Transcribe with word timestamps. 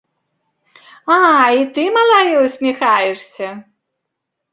А, 0.77 1.17
і 1.63 1.67
ты, 1.75 1.83
малая, 1.97 2.33
усміхаешся! 2.45 3.51